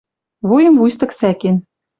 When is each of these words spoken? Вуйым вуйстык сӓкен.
Вуйым 0.47 0.75
вуйстык 0.79 1.11
сӓкен. 1.19 1.55